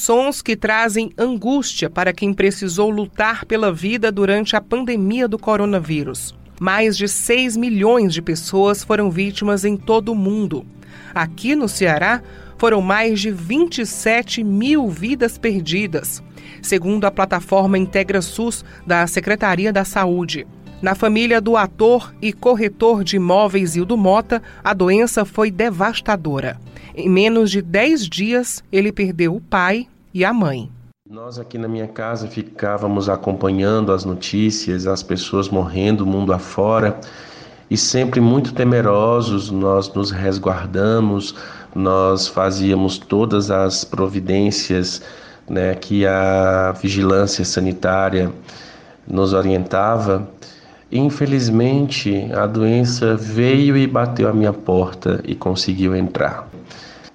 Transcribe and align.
Sons 0.00 0.40
que 0.40 0.56
trazem 0.56 1.12
angústia 1.18 1.90
para 1.90 2.10
quem 2.10 2.32
precisou 2.32 2.88
lutar 2.88 3.44
pela 3.44 3.70
vida 3.70 4.10
durante 4.10 4.56
a 4.56 4.60
pandemia 4.60 5.28
do 5.28 5.38
coronavírus. 5.38 6.34
Mais 6.58 6.96
de 6.96 7.06
6 7.06 7.54
milhões 7.58 8.14
de 8.14 8.22
pessoas 8.22 8.82
foram 8.82 9.10
vítimas 9.10 9.62
em 9.62 9.76
todo 9.76 10.12
o 10.12 10.14
mundo. 10.14 10.64
Aqui 11.14 11.54
no 11.54 11.68
Ceará, 11.68 12.22
foram 12.56 12.80
mais 12.80 13.20
de 13.20 13.30
27 13.30 14.42
mil 14.42 14.88
vidas 14.88 15.36
perdidas, 15.36 16.22
segundo 16.62 17.04
a 17.04 17.10
plataforma 17.10 17.76
Integra 17.76 18.22
SUS 18.22 18.64
da 18.86 19.06
Secretaria 19.06 19.70
da 19.70 19.84
Saúde. 19.84 20.46
Na 20.82 20.94
família 20.94 21.42
do 21.42 21.58
ator 21.58 22.14
e 22.22 22.32
corretor 22.32 23.04
de 23.04 23.16
imóveis 23.16 23.76
Hildo 23.76 23.98
Mota, 23.98 24.42
a 24.64 24.72
doença 24.72 25.26
foi 25.26 25.50
devastadora. 25.50 26.58
Em 26.96 27.06
menos 27.06 27.50
de 27.50 27.60
10 27.60 28.08
dias, 28.08 28.64
ele 28.72 28.90
perdeu 28.90 29.34
o 29.34 29.42
pai 29.42 29.86
e 30.14 30.24
a 30.24 30.32
mãe. 30.32 30.70
Nós 31.06 31.38
aqui 31.38 31.58
na 31.58 31.68
minha 31.68 31.86
casa 31.86 32.26
ficávamos 32.28 33.10
acompanhando 33.10 33.92
as 33.92 34.06
notícias, 34.06 34.86
as 34.86 35.02
pessoas 35.02 35.50
morrendo 35.50 36.06
mundo 36.06 36.32
afora 36.32 36.98
e 37.70 37.76
sempre 37.76 38.18
muito 38.18 38.54
temerosos, 38.54 39.50
nós 39.50 39.92
nos 39.92 40.10
resguardamos, 40.10 41.34
nós 41.74 42.26
fazíamos 42.26 42.96
todas 42.96 43.50
as 43.50 43.84
providências 43.84 45.02
né, 45.46 45.74
que 45.74 46.06
a 46.06 46.72
vigilância 46.80 47.44
sanitária 47.44 48.32
nos 49.06 49.34
orientava 49.34 50.26
Infelizmente, 50.92 52.28
a 52.32 52.46
doença 52.46 53.14
veio 53.14 53.76
e 53.76 53.86
bateu 53.86 54.28
à 54.28 54.32
minha 54.32 54.52
porta 54.52 55.20
e 55.24 55.36
conseguiu 55.36 55.94
entrar. 55.94 56.48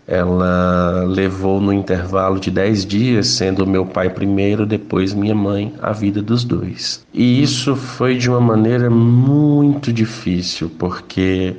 Ela 0.08 1.04
levou 1.04 1.60
no 1.60 1.74
intervalo 1.74 2.40
de 2.40 2.52
10 2.52 2.86
dias, 2.86 3.28
sendo 3.28 3.66
meu 3.66 3.86
pai 3.86 4.10
primeiro, 4.10 4.66
depois 4.66 5.14
minha 5.14 5.36
mãe, 5.36 5.74
a 5.82 5.92
vida 5.92 6.22
dos 6.22 6.44
dois. 6.44 7.04
E 7.14 7.42
isso 7.42 7.76
foi 7.76 8.16
de 8.16 8.30
uma 8.30 8.40
maneira 8.40 8.90
muito 8.90 9.92
difícil, 9.92 10.72
porque 10.78 11.56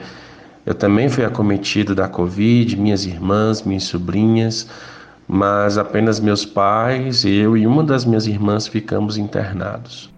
eu 0.64 0.75
também 0.75 1.09
fui 1.09 1.25
acometido 1.25 1.94
da 1.94 2.09
Covid, 2.09 2.77
minhas 2.77 3.05
irmãs, 3.05 3.62
minhas 3.62 3.84
sobrinhas, 3.84 4.67
mas 5.28 5.77
apenas 5.77 6.19
meus 6.19 6.44
pais, 6.44 7.25
eu 7.25 7.56
e 7.56 7.67
uma 7.67 7.83
das 7.83 8.05
minhas 8.05 8.27
irmãs 8.27 8.67
ficamos 8.67 9.19
internados. 9.19 10.09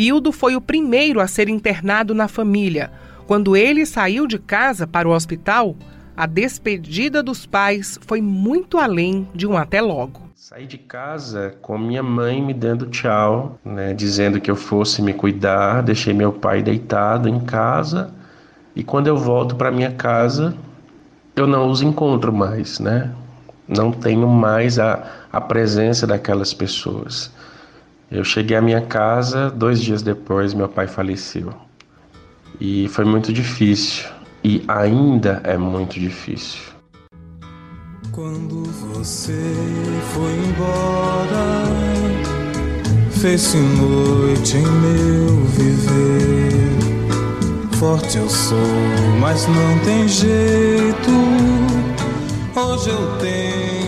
Hildo 0.00 0.32
foi 0.32 0.56
o 0.56 0.62
primeiro 0.62 1.20
a 1.20 1.26
ser 1.26 1.50
internado 1.50 2.14
na 2.14 2.26
família. 2.26 2.90
Quando 3.26 3.54
ele 3.54 3.84
saiu 3.84 4.26
de 4.26 4.38
casa 4.38 4.86
para 4.86 5.06
o 5.06 5.12
hospital, 5.12 5.76
a 6.16 6.24
despedida 6.24 7.22
dos 7.22 7.44
pais 7.44 7.98
foi 8.06 8.22
muito 8.22 8.78
além 8.78 9.28
de 9.34 9.46
um 9.46 9.58
até 9.58 9.78
logo. 9.82 10.22
Saí 10.34 10.66
de 10.66 10.78
casa 10.78 11.54
com 11.60 11.76
minha 11.76 12.02
mãe 12.02 12.40
me 12.40 12.54
dando 12.54 12.86
tchau, 12.86 13.58
né, 13.62 13.92
dizendo 13.92 14.40
que 14.40 14.50
eu 14.50 14.56
fosse 14.56 15.02
me 15.02 15.12
cuidar, 15.12 15.82
deixei 15.82 16.14
meu 16.14 16.32
pai 16.32 16.62
deitado 16.62 17.28
em 17.28 17.38
casa 17.38 18.10
e 18.74 18.82
quando 18.82 19.06
eu 19.06 19.18
volto 19.18 19.54
para 19.54 19.70
minha 19.70 19.92
casa 19.92 20.56
eu 21.36 21.46
não 21.46 21.68
os 21.70 21.82
encontro 21.82 22.32
mais, 22.32 22.80
né? 22.80 23.12
Não 23.68 23.92
tenho 23.92 24.26
mais 24.26 24.78
a, 24.78 25.26
a 25.30 25.42
presença 25.42 26.06
daquelas 26.06 26.54
pessoas. 26.54 27.30
Eu 28.10 28.24
cheguei 28.24 28.56
à 28.56 28.60
minha 28.60 28.80
casa, 28.80 29.48
dois 29.50 29.80
dias 29.80 30.02
depois 30.02 30.52
meu 30.52 30.68
pai 30.68 30.88
faleceu. 30.88 31.54
E 32.60 32.88
foi 32.88 33.04
muito 33.04 33.32
difícil. 33.32 34.04
E 34.42 34.64
ainda 34.66 35.40
é 35.44 35.56
muito 35.56 36.00
difícil. 36.00 36.60
Quando 38.10 38.64
você 38.64 39.54
foi 40.12 40.32
embora, 40.48 41.64
fez-se 43.12 43.58
noite 43.58 44.56
em 44.56 44.66
meu 44.66 45.44
viver. 45.44 46.50
Forte 47.78 48.18
eu 48.18 48.28
sou, 48.28 48.58
mas 49.20 49.46
não 49.46 49.78
tem 49.84 50.08
jeito. 50.08 51.10
Hoje 52.56 52.90
eu 52.90 53.18
tenho 53.18 53.79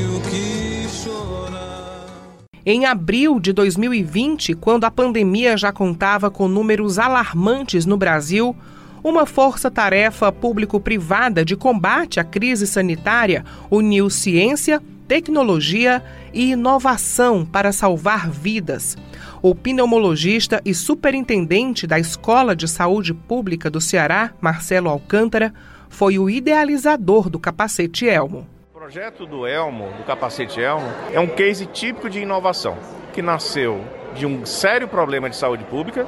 em 2.64 2.86
abril 2.86 3.40
de 3.40 3.52
2020, 3.52 4.54
quando 4.54 4.84
a 4.84 4.90
pandemia 4.90 5.56
já 5.56 5.72
contava 5.72 6.30
com 6.30 6.46
números 6.46 6.96
alarmantes 6.96 7.84
no 7.84 7.96
Brasil, 7.96 8.54
uma 9.02 9.26
força-tarefa 9.26 10.30
público-privada 10.30 11.44
de 11.44 11.56
combate 11.56 12.20
à 12.20 12.24
crise 12.24 12.68
sanitária 12.68 13.44
uniu 13.68 14.08
ciência, 14.08 14.80
tecnologia 15.08 16.02
e 16.32 16.52
inovação 16.52 17.44
para 17.44 17.72
salvar 17.72 18.30
vidas. 18.30 18.96
O 19.42 19.56
pneumologista 19.56 20.62
e 20.64 20.72
superintendente 20.72 21.84
da 21.84 21.98
Escola 21.98 22.54
de 22.54 22.68
Saúde 22.68 23.12
Pública 23.12 23.68
do 23.68 23.80
Ceará, 23.80 24.30
Marcelo 24.40 24.88
Alcântara, 24.88 25.52
foi 25.88 26.16
o 26.16 26.30
idealizador 26.30 27.28
do 27.28 27.40
capacete 27.40 28.06
Elmo 28.06 28.46
projeto 28.82 29.24
do 29.24 29.46
Elmo, 29.46 29.92
do 29.96 30.02
capacete 30.02 30.60
Elmo, 30.60 30.88
é 31.12 31.20
um 31.20 31.28
case 31.28 31.66
típico 31.66 32.10
de 32.10 32.18
inovação, 32.18 32.76
que 33.12 33.22
nasceu 33.22 33.80
de 34.12 34.26
um 34.26 34.44
sério 34.44 34.88
problema 34.88 35.30
de 35.30 35.36
saúde 35.36 35.62
pública, 35.62 36.04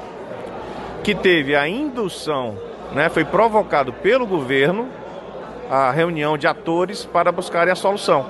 que 1.04 1.14
teve 1.14 1.54
a 1.54 1.68
indução, 1.68 2.58
né, 2.92 3.08
foi 3.08 3.24
provocado 3.24 3.92
pelo 3.92 4.26
governo 4.26 4.88
a 5.70 5.92
reunião 5.92 6.36
de 6.36 6.48
atores 6.48 7.04
para 7.04 7.30
buscarem 7.30 7.72
a 7.72 7.76
solução. 7.76 8.28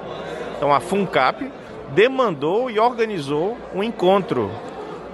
Então 0.59 0.75
a 0.75 0.79
FUNCAP 0.79 1.51
demandou 1.95 2.71
e 2.71 2.79
organizou 2.79 3.57
um 3.75 3.83
encontro 3.83 4.51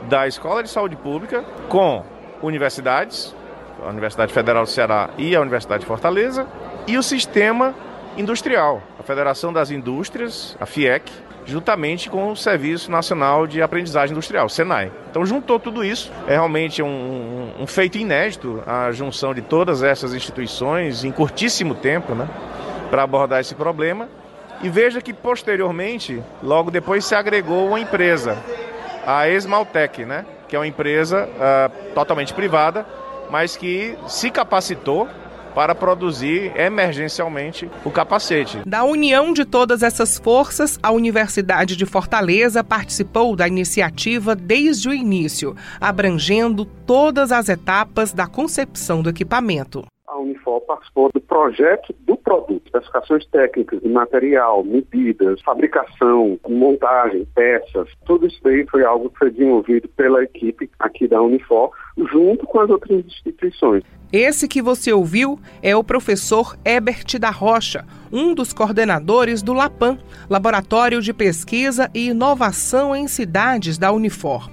da 0.08 0.26
Escola 0.26 0.60
de 0.60 0.68
Saúde 0.68 0.96
Pública 0.96 1.44
com 1.68 2.02
universidades, 2.42 3.32
a 3.80 3.90
Universidade 3.90 4.32
Federal 4.32 4.64
do 4.64 4.68
Ceará 4.68 5.10
e 5.16 5.36
a 5.36 5.40
Universidade 5.40 5.82
de 5.82 5.86
Fortaleza, 5.86 6.48
e 6.88 6.98
o 6.98 7.02
sistema 7.04 7.76
industrial, 8.20 8.82
a 8.98 9.02
Federação 9.02 9.52
das 9.52 9.70
Indústrias, 9.70 10.56
a 10.60 10.66
FIEC, 10.66 11.10
juntamente 11.46 12.08
com 12.10 12.30
o 12.30 12.36
Serviço 12.36 12.90
Nacional 12.90 13.46
de 13.46 13.62
Aprendizagem 13.62 14.12
Industrial, 14.12 14.48
SENAI. 14.48 14.92
Então 15.10 15.24
juntou 15.24 15.58
tudo 15.58 15.84
isso, 15.84 16.12
é 16.28 16.32
realmente 16.32 16.82
um, 16.82 17.52
um 17.58 17.66
feito 17.66 17.98
inédito 17.98 18.62
a 18.66 18.92
junção 18.92 19.34
de 19.34 19.40
todas 19.40 19.82
essas 19.82 20.14
instituições 20.14 21.02
em 21.02 21.10
curtíssimo 21.10 21.74
tempo, 21.74 22.14
né, 22.14 22.28
para 22.90 23.02
abordar 23.02 23.40
esse 23.40 23.54
problema. 23.54 24.08
E 24.62 24.68
veja 24.68 25.00
que 25.00 25.14
posteriormente, 25.14 26.22
logo 26.42 26.70
depois 26.70 27.04
se 27.06 27.14
agregou 27.14 27.68
uma 27.68 27.80
empresa, 27.80 28.36
a 29.06 29.26
Esmaltec, 29.28 30.04
né, 30.04 30.26
que 30.46 30.54
é 30.54 30.58
uma 30.58 30.66
empresa 30.66 31.26
uh, 31.26 31.94
totalmente 31.94 32.34
privada, 32.34 32.84
mas 33.30 33.56
que 33.56 33.96
se 34.06 34.30
capacitou 34.30 35.08
para 35.54 35.74
produzir 35.74 36.52
emergencialmente 36.56 37.70
o 37.84 37.90
capacete. 37.90 38.58
Da 38.66 38.84
união 38.84 39.32
de 39.32 39.44
todas 39.44 39.82
essas 39.82 40.18
forças, 40.18 40.78
a 40.82 40.90
Universidade 40.90 41.76
de 41.76 41.86
Fortaleza 41.86 42.62
participou 42.62 43.34
da 43.36 43.46
iniciativa 43.46 44.34
desde 44.34 44.88
o 44.88 44.94
início, 44.94 45.56
abrangendo 45.80 46.64
todas 46.64 47.32
as 47.32 47.48
etapas 47.48 48.12
da 48.12 48.26
concepção 48.26 49.02
do 49.02 49.10
equipamento. 49.10 49.84
Unifor 50.20 50.60
participou 50.62 51.10
do 51.12 51.20
projeto 51.20 51.94
do 52.00 52.16
produto, 52.16 52.62
especificações 52.66 53.26
técnicas 53.26 53.80
de 53.80 53.88
material, 53.88 54.62
medidas, 54.62 55.40
fabricação, 55.42 56.38
montagem, 56.48 57.26
peças. 57.34 57.88
Tudo 58.04 58.26
isso 58.26 58.40
foi 58.70 58.84
algo 58.84 59.10
que 59.10 59.18
foi 59.18 59.30
desenvolvido 59.30 59.88
pela 59.88 60.22
equipe 60.22 60.70
aqui 60.78 61.08
da 61.08 61.20
Unifor, 61.20 61.70
junto 62.12 62.46
com 62.46 62.60
as 62.60 62.70
outras 62.70 63.04
instituições. 63.04 63.82
Esse 64.12 64.48
que 64.48 64.60
você 64.60 64.92
ouviu 64.92 65.38
é 65.62 65.76
o 65.76 65.84
professor 65.84 66.56
Ebert 66.64 67.18
da 67.18 67.30
Rocha, 67.30 67.84
um 68.12 68.34
dos 68.34 68.52
coordenadores 68.52 69.40
do 69.40 69.52
LAPAM, 69.52 69.98
Laboratório 70.28 71.00
de 71.00 71.12
Pesquisa 71.12 71.88
e 71.94 72.08
Inovação 72.08 72.94
em 72.94 73.06
Cidades 73.06 73.78
da 73.78 73.92
Unifor. 73.92 74.50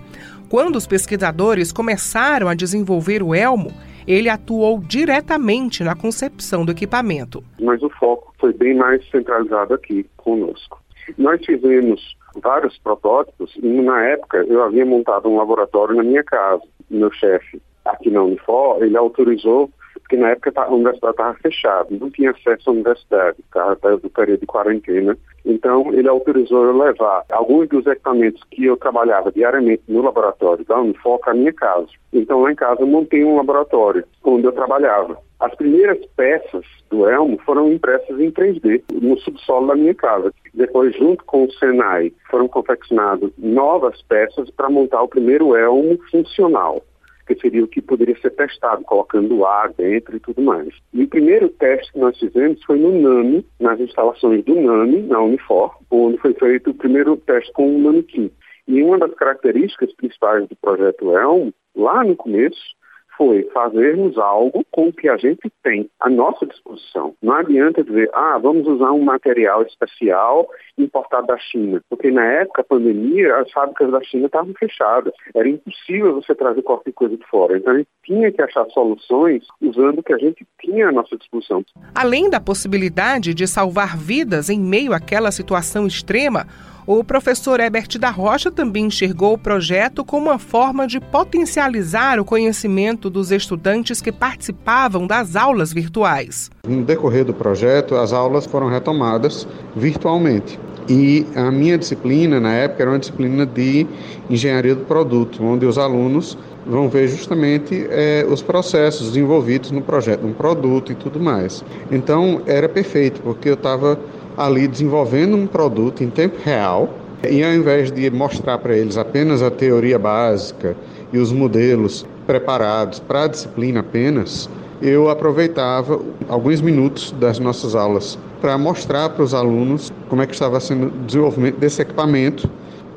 Quando 0.47 0.75
os 0.75 0.87
pesquisadores 0.87 1.71
começaram 1.73 2.47
a 2.47 2.53
desenvolver 2.53 3.21
o 3.21 3.35
Elmo, 3.35 3.73
ele 4.07 4.29
atuou 4.29 4.79
diretamente 4.79 5.83
na 5.83 5.95
concepção 5.95 6.63
do 6.63 6.71
equipamento. 6.71 7.43
Mas 7.59 7.81
o 7.83 7.89
foco 7.89 8.33
foi 8.39 8.53
bem 8.53 8.75
mais 8.75 9.07
centralizado 9.09 9.73
aqui 9.73 10.05
conosco. 10.15 10.81
Nós 11.17 11.45
fizemos 11.45 12.15
vários 12.41 12.77
protótipos 12.77 13.55
e 13.61 13.67
na 13.67 14.03
época 14.05 14.37
eu 14.47 14.63
havia 14.63 14.85
montado 14.85 15.29
um 15.29 15.37
laboratório 15.37 15.95
na 15.95 16.03
minha 16.03 16.23
casa. 16.23 16.63
Meu 16.89 17.11
chefe 17.11 17.61
aqui 17.83 18.09
na 18.09 18.23
Unifor, 18.23 18.83
ele 18.83 18.97
autorizou 18.97 19.69
porque 20.07 20.15
na 20.15 20.29
época 20.29 20.53
a 20.55 20.73
universidade 20.73 21.11
estava 21.11 21.33
fechada, 21.33 21.87
não 21.91 22.09
tinha 22.09 22.31
acesso 22.31 22.69
à 22.69 22.73
universidade, 22.73 23.37
estava 23.39 23.97
do 23.97 24.09
período 24.09 24.39
de 24.39 24.45
quarentena. 24.45 25.17
Então, 25.45 25.93
ele 25.93 26.07
autorizou 26.07 26.63
eu 26.63 26.77
levar 26.77 27.25
alguns 27.29 27.67
dos 27.67 27.85
equipamentos 27.85 28.41
que 28.49 28.63
eu 28.63 28.77
trabalhava 28.77 29.33
diariamente 29.33 29.83
no 29.85 30.01
laboratório 30.01 30.63
da 30.63 30.79
Unifor 30.79 31.19
à 31.25 31.33
minha 31.33 31.51
casa. 31.51 31.87
Então, 32.13 32.41
lá 32.41 32.53
em 32.53 32.55
casa 32.55 32.81
eu 32.81 32.87
montei 32.87 33.25
um 33.25 33.35
laboratório 33.35 34.05
onde 34.23 34.45
eu 34.45 34.53
trabalhava. 34.53 35.17
As 35.41 35.53
primeiras 35.55 35.99
peças 36.15 36.65
do 36.89 37.07
Elmo 37.07 37.37
foram 37.45 37.71
impressas 37.71 38.17
em 38.17 38.31
3D 38.31 38.83
no 38.93 39.19
subsolo 39.19 39.67
da 39.67 39.75
minha 39.75 39.93
casa. 39.93 40.33
Depois, 40.53 40.95
junto 40.95 41.23
com 41.25 41.43
o 41.43 41.51
Senai, 41.51 42.13
foram 42.31 42.47
confeccionadas 42.47 43.29
novas 43.37 44.01
peças 44.03 44.49
para 44.51 44.69
montar 44.69 45.01
o 45.01 45.09
primeiro 45.09 45.55
Elmo 45.55 45.99
funcional 46.09 46.81
que 47.27 47.35
seria 47.35 47.63
o 47.63 47.67
que 47.67 47.81
poderia 47.81 48.17
ser 48.19 48.31
testado, 48.31 48.83
colocando 48.83 49.45
ar 49.45 49.73
dentro 49.73 50.15
e 50.15 50.19
tudo 50.19 50.41
mais. 50.41 50.73
E 50.93 51.03
o 51.03 51.07
primeiro 51.07 51.49
teste 51.49 51.91
que 51.91 51.99
nós 51.99 52.17
fizemos 52.17 52.63
foi 52.63 52.79
no 52.79 52.91
NAMI, 52.91 53.45
nas 53.59 53.79
instalações 53.79 54.43
do 54.45 54.55
NAMI, 54.55 55.03
na 55.03 55.21
Unifor, 55.21 55.75
onde 55.91 56.17
foi 56.17 56.33
feito 56.33 56.71
o 56.71 56.75
primeiro 56.75 57.17
teste 57.17 57.51
com 57.53 57.67
um 57.69 57.79
manequim. 57.79 58.31
E 58.67 58.81
uma 58.81 58.97
das 58.97 59.13
características 59.13 59.93
principais 59.95 60.47
do 60.47 60.55
projeto 60.55 61.15
Elmo, 61.15 61.53
lá 61.75 62.03
no 62.03 62.15
começo, 62.15 62.76
foi 63.17 63.43
fazermos 63.53 64.17
algo 64.17 64.63
com 64.71 64.89
o 64.89 64.93
que 64.93 65.09
a 65.09 65.17
gente 65.17 65.51
tem 65.63 65.89
à 65.99 66.09
nossa 66.09 66.45
disposição. 66.45 67.13
Não 67.21 67.33
adianta 67.33 67.83
dizer, 67.83 68.09
ah, 68.13 68.37
vamos 68.37 68.67
usar 68.67 68.91
um 68.91 69.01
material 69.01 69.63
especial 69.63 70.47
importado 70.77 71.27
da 71.27 71.37
China, 71.37 71.81
porque 71.89 72.11
na 72.11 72.23
época 72.23 72.61
da 72.61 72.67
pandemia 72.67 73.35
as 73.37 73.51
fábricas 73.51 73.91
da 73.91 74.01
China 74.03 74.27
estavam 74.27 74.53
fechadas. 74.53 75.13
Era 75.35 75.49
impossível 75.49 76.15
você 76.15 76.35
trazer 76.35 76.61
qualquer 76.61 76.93
coisa 76.93 77.17
de 77.17 77.25
fora. 77.27 77.57
Então 77.57 77.73
a 77.73 77.77
gente 77.77 77.89
tinha 78.03 78.31
que 78.31 78.41
achar 78.41 78.65
soluções 78.67 79.43
usando 79.61 79.99
o 79.99 80.03
que 80.03 80.13
a 80.13 80.17
gente 80.17 80.45
tinha 80.61 80.89
à 80.89 80.91
nossa 80.91 81.17
disposição. 81.17 81.63
Além 81.95 82.29
da 82.29 82.39
possibilidade 82.39 83.33
de 83.33 83.47
salvar 83.47 83.97
vidas 83.97 84.49
em 84.49 84.59
meio 84.59 84.93
àquela 84.93 85.31
situação 85.31 85.87
extrema, 85.87 86.45
o 86.87 87.03
professor 87.03 87.59
Herbert 87.59 87.99
da 87.99 88.09
Rocha 88.09 88.49
também 88.49 88.85
enxergou 88.85 89.33
o 89.33 89.37
projeto 89.37 90.05
como 90.05 90.27
uma 90.29 90.39
forma 90.39 90.87
de 90.87 91.01
potencializar 91.01 92.17
o 92.17 92.23
conhecimento 92.23 93.09
dos 93.09 93.29
estudantes 93.29 94.01
que 94.01 94.09
participavam 94.09 95.05
das 95.05 95.35
aulas 95.35 95.73
virtuais. 95.73 96.49
No 96.65 96.85
decorrer 96.85 97.25
do 97.25 97.33
projeto, 97.33 97.95
as 97.95 98.13
aulas 98.13 98.45
foram 98.45 98.69
retomadas 98.69 99.45
virtualmente. 99.75 100.57
E 100.87 101.27
a 101.35 101.51
minha 101.51 101.77
disciplina, 101.77 102.39
na 102.39 102.53
época, 102.53 102.83
era 102.83 102.91
uma 102.91 102.99
disciplina 102.99 103.45
de 103.45 103.85
engenharia 104.29 104.73
do 104.73 104.85
produto, 104.85 105.43
onde 105.43 105.65
os 105.65 105.77
alunos 105.77 106.37
vão 106.65 106.87
ver 106.87 107.09
justamente 107.09 107.85
é, 107.89 108.25
os 108.29 108.41
processos 108.41 109.17
envolvidos 109.17 109.71
no 109.71 109.81
projeto, 109.81 110.21
no 110.25 110.33
produto 110.33 110.93
e 110.93 110.95
tudo 110.95 111.19
mais. 111.19 111.65
Então, 111.91 112.41
era 112.45 112.69
perfeito, 112.69 113.21
porque 113.21 113.49
eu 113.49 113.55
estava 113.55 113.99
ali 114.37 114.67
desenvolvendo 114.67 115.35
um 115.35 115.47
produto 115.47 116.03
em 116.03 116.09
tempo 116.09 116.37
real 116.43 116.93
e 117.27 117.43
ao 117.43 117.51
invés 117.51 117.91
de 117.91 118.09
mostrar 118.11 118.59
para 118.59 118.77
eles 118.77 118.95
apenas 118.95 119.41
a 119.41 119.49
teoria 119.49 119.97
básica 119.97 120.77
e 121.11 121.17
os 121.17 121.31
modelos 121.31 122.05
preparados 122.27 122.99
para 122.99 123.23
a 123.23 123.27
disciplina 123.27 123.79
apenas, 123.79 124.47
eu 124.81 125.09
aproveitava 125.09 125.99
alguns 126.29 126.61
minutos 126.61 127.11
das 127.13 127.39
nossas 127.39 127.73
aulas 127.73 128.19
para 128.39 128.57
mostrar 128.57 129.09
para 129.09 129.23
os 129.23 129.33
alunos 129.33 129.91
como 130.07 130.21
é 130.21 130.27
que 130.27 130.33
estava 130.33 130.59
sendo 130.59 130.87
o 130.87 131.05
desenvolvimento 131.05 131.57
desse 131.57 131.81
equipamento 131.81 132.47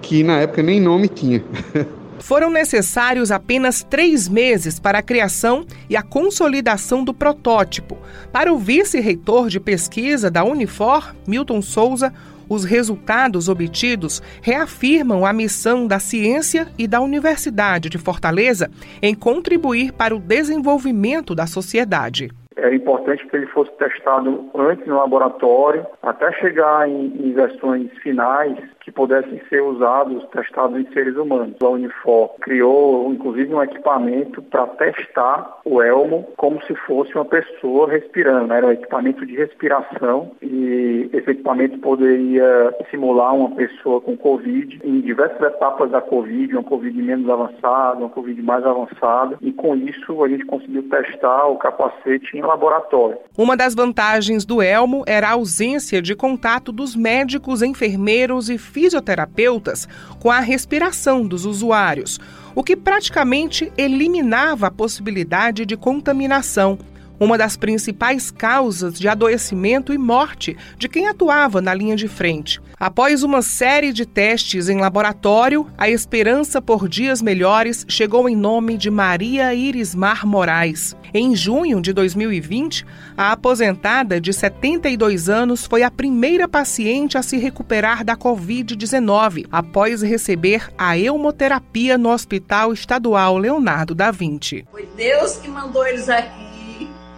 que 0.02 0.22
na 0.22 0.40
época 0.40 0.62
nem 0.62 0.80
nome 0.80 1.08
tinha. 1.08 1.42
Foram 2.20 2.50
necessários 2.50 3.32
apenas 3.32 3.82
três 3.82 4.28
meses 4.28 4.78
para 4.78 4.98
a 4.98 5.02
criação 5.02 5.64
e 5.88 5.96
a 5.96 6.02
consolidação 6.02 7.02
do 7.02 7.12
protótipo. 7.12 7.98
Para 8.32 8.52
o 8.52 8.58
vice-reitor 8.58 9.48
de 9.48 9.58
pesquisa 9.58 10.30
da 10.30 10.44
Unifor, 10.44 11.14
Milton 11.26 11.62
Souza, 11.62 12.12
os 12.48 12.64
resultados 12.64 13.48
obtidos 13.48 14.20
reafirmam 14.42 15.24
a 15.24 15.32
missão 15.32 15.86
da 15.86 15.98
ciência 15.98 16.66
e 16.76 16.88
da 16.88 17.00
Universidade 17.00 17.88
de 17.88 17.96
Fortaleza 17.96 18.68
em 19.00 19.14
contribuir 19.14 19.92
para 19.92 20.14
o 20.14 20.18
desenvolvimento 20.18 21.34
da 21.34 21.46
sociedade. 21.46 22.28
Era 22.56 22.74
importante 22.74 23.26
que 23.26 23.36
ele 23.36 23.46
fosse 23.46 23.70
testado 23.78 24.50
antes 24.54 24.86
no 24.86 24.96
laboratório, 24.96 25.86
até 26.02 26.30
chegar 26.32 26.88
em, 26.88 27.06
em 27.18 27.32
versões 27.32 27.90
finais 28.02 28.58
que 28.80 28.90
pudessem 28.90 29.40
ser 29.48 29.62
usados, 29.62 30.24
testados 30.28 30.78
em 30.78 30.90
seres 30.92 31.16
humanos. 31.16 31.56
A 31.62 31.68
Unifor 31.68 32.30
criou, 32.40 33.12
inclusive, 33.12 33.54
um 33.54 33.62
equipamento 33.62 34.42
para 34.42 34.66
testar 34.66 35.60
o 35.64 35.82
elmo 35.82 36.26
como 36.36 36.62
se 36.64 36.74
fosse 36.74 37.14
uma 37.14 37.24
pessoa 37.24 37.90
respirando. 37.90 38.52
Era 38.52 38.66
um 38.66 38.72
equipamento 38.72 39.24
de 39.26 39.36
respiração 39.36 40.32
e 40.42 41.10
esse 41.12 41.30
equipamento 41.30 41.78
poderia 41.78 42.74
simular 42.90 43.34
uma 43.34 43.50
pessoa 43.50 44.00
com 44.00 44.16
Covid 44.16 44.80
em 44.84 45.00
diversas 45.00 45.40
etapas 45.40 45.90
da 45.90 46.00
Covid, 46.00 46.54
uma 46.54 46.64
Covid 46.64 47.00
menos 47.02 47.28
avançada, 47.28 47.98
uma 47.98 48.08
Covid 48.08 48.40
mais 48.42 48.64
avançada, 48.64 49.36
e 49.40 49.52
com 49.52 49.76
isso 49.76 50.22
a 50.24 50.28
gente 50.28 50.44
conseguiu 50.44 50.82
testar 50.88 51.46
o 51.46 51.56
capacete 51.56 52.36
em 52.36 52.42
laboratório. 52.42 53.18
Uma 53.36 53.56
das 53.56 53.74
vantagens 53.74 54.44
do 54.44 54.62
elmo 54.62 55.04
era 55.06 55.28
a 55.28 55.32
ausência 55.32 56.00
de 56.00 56.14
contato 56.14 56.72
dos 56.72 56.96
médicos, 56.96 57.62
enfermeiros 57.62 58.48
e 58.50 58.58
fisioterapeutas 58.70 59.88
com 60.18 60.30
a 60.30 60.40
respiração 60.40 61.26
dos 61.26 61.44
usuários, 61.44 62.20
o 62.54 62.62
que 62.62 62.76
praticamente 62.76 63.72
eliminava 63.76 64.68
a 64.68 64.70
possibilidade 64.70 65.66
de 65.66 65.76
contaminação 65.76 66.78
uma 67.20 67.36
das 67.36 67.54
principais 67.54 68.30
causas 68.30 68.98
de 68.98 69.06
adoecimento 69.06 69.92
e 69.92 69.98
morte 69.98 70.56
de 70.78 70.88
quem 70.88 71.06
atuava 71.06 71.60
na 71.60 71.74
linha 71.74 71.94
de 71.94 72.08
frente. 72.08 72.60
Após 72.78 73.22
uma 73.22 73.42
série 73.42 73.92
de 73.92 74.06
testes 74.06 74.70
em 74.70 74.80
laboratório, 74.80 75.66
a 75.76 75.90
esperança 75.90 76.62
por 76.62 76.88
dias 76.88 77.20
melhores 77.20 77.84
chegou 77.86 78.26
em 78.26 78.34
nome 78.34 78.78
de 78.78 78.90
Maria 78.90 79.52
Irismar 79.52 80.26
Moraes. 80.26 80.96
Em 81.12 81.36
junho 81.36 81.82
de 81.82 81.92
2020, 81.92 82.86
a 83.16 83.32
aposentada 83.32 84.20
de 84.20 84.32
72 84.32 85.28
anos 85.28 85.66
foi 85.66 85.82
a 85.82 85.90
primeira 85.90 86.48
paciente 86.48 87.18
a 87.18 87.22
se 87.22 87.36
recuperar 87.36 88.02
da 88.02 88.16
Covid-19 88.16 89.46
após 89.50 90.00
receber 90.00 90.70
a 90.78 90.96
hemoterapia 90.96 91.98
no 91.98 92.10
Hospital 92.10 92.72
Estadual 92.72 93.36
Leonardo 93.36 93.94
da 93.94 94.10
Vinci. 94.10 94.64
Foi 94.70 94.88
Deus 94.96 95.36
que 95.36 95.48
mandou 95.48 95.86
eles 95.86 96.08
aqui 96.08 96.49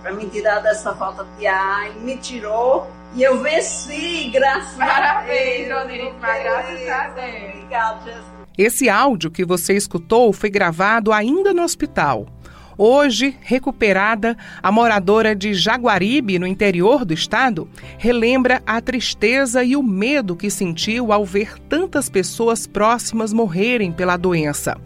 para 0.02 0.12
me 0.12 0.26
tirar 0.28 0.60
dessa 0.60 0.94
falta 0.94 1.24
de 1.38 1.46
ar, 1.46 1.88
e 1.96 2.00
me 2.00 2.18
tirou 2.18 2.86
e 3.14 3.22
eu 3.22 3.42
venci, 3.42 4.30
graças 4.32 4.74
Parabéns, 4.74 5.70
a 5.70 5.84
Deus. 5.84 6.14
Parabéns, 6.18 6.84
graças 6.84 7.18
a 7.18 7.26
Deus. 7.26 7.54
Obrigado, 7.54 8.04
Jesus. 8.06 8.24
Esse 8.56 8.88
áudio 8.88 9.30
que 9.30 9.44
você 9.44 9.74
escutou 9.74 10.32
foi 10.32 10.48
gravado 10.48 11.12
ainda 11.12 11.52
no 11.52 11.62
hospital. 11.62 12.26
Hoje, 12.78 13.36
recuperada, 13.42 14.34
a 14.62 14.72
moradora 14.72 15.36
de 15.36 15.52
Jaguaribe, 15.52 16.38
no 16.38 16.46
interior 16.46 17.04
do 17.04 17.12
estado, 17.12 17.68
relembra 17.98 18.62
a 18.66 18.80
tristeza 18.80 19.62
e 19.62 19.76
o 19.76 19.82
medo 19.82 20.34
que 20.34 20.50
sentiu 20.50 21.12
ao 21.12 21.24
ver 21.24 21.58
tantas 21.68 22.08
pessoas 22.08 22.66
próximas 22.66 23.30
morrerem 23.30 23.92
pela 23.92 24.16
doença. 24.16 24.78